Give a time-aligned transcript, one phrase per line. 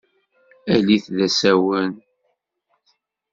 [0.73, 1.91] Alit d asawen.